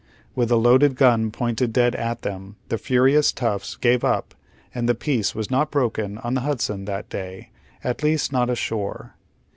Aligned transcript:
With 0.33 0.49
the 0.49 0.57
loaded 0.57 0.95
gun 0.95 1.29
pointed 1.29 1.71
dead 1.71 1.93
at 1.93 2.23
them, 2.23 2.55
the 2.69 2.79
furious 2.79 3.31
toughs 3.31 3.75
gave 3.75 3.99
iip 4.01 4.23
and 4.73 4.89
the 4.89 4.95
peace 4.95 5.35
was 5.35 5.51
not 5.51 5.69
broken 5.69 6.17
on 6.17 6.33
the 6.33 6.41
Hudson 6.41 6.85
that 6.85 7.07
day, 7.09 7.51
at 7.83 8.01
least 8.01 8.31
not 8.31 8.49
ashore. 8.49 9.13